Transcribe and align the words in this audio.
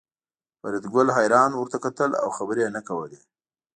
فریدګل 0.59 1.07
حیران 1.17 1.51
ورته 1.55 1.77
کتل 1.85 2.11
او 2.23 2.29
خبرې 2.37 2.61
یې 2.65 2.69
نه 2.75 2.81
کولې 2.87 3.19